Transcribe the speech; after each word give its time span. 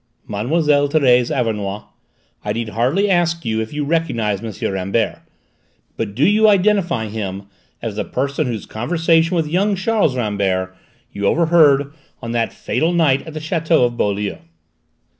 "Mademoiselle 0.27 0.89
Thérèse 0.89 1.29
Auvernois, 1.29 1.83
I 2.43 2.53
need 2.53 2.69
hardly 2.69 3.07
ask 3.07 3.45
if 3.45 3.71
you 3.71 3.85
recognise 3.85 4.41
M. 4.43 4.71
Rambert: 4.73 5.19
but 5.95 6.15
do 6.15 6.25
you 6.25 6.47
identify 6.49 7.05
him 7.05 7.43
as 7.83 7.97
the 7.97 8.03
person 8.03 8.47
whose 8.47 8.65
conversation 8.65 9.35
with 9.35 9.45
young 9.47 9.75
Charles 9.75 10.15
Rambert 10.17 10.75
you 11.13 11.27
overheard 11.27 11.93
on 12.19 12.31
that 12.31 12.51
fatal 12.51 12.93
night 12.93 13.27
at 13.27 13.35
the 13.35 13.39
château 13.39 13.85
of 13.85 13.95
Beaulieu?" 13.95 14.37